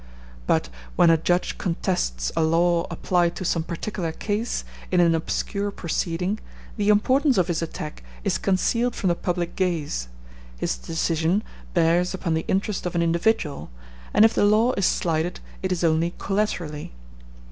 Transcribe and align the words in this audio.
But 0.47 0.69
when 0.95 1.11
a 1.11 1.17
judge 1.17 1.59
contests 1.59 2.31
a 2.35 2.41
law 2.41 2.87
applied 2.89 3.35
to 3.35 3.45
some 3.45 3.61
particular 3.61 4.11
case 4.11 4.63
in 4.89 4.99
an 4.99 5.13
obscure 5.13 5.69
proceeding, 5.69 6.39
the 6.75 6.89
importance 6.89 7.37
of 7.37 7.49
his 7.49 7.61
attack 7.61 8.01
is 8.23 8.39
concealed 8.39 8.95
from 8.95 9.09
the 9.09 9.15
public 9.15 9.55
gaze, 9.55 10.07
his 10.57 10.75
decision 10.75 11.43
bears 11.75 12.15
upon 12.15 12.33
the 12.33 12.45
interest 12.47 12.87
of 12.87 12.95
an 12.95 13.03
individual, 13.03 13.69
and 14.11 14.25
if 14.25 14.33
the 14.33 14.43
law 14.43 14.71
is 14.73 14.87
slighted 14.87 15.39
it 15.61 15.71
is 15.71 15.83
only 15.83 16.15
collaterally. 16.17 16.93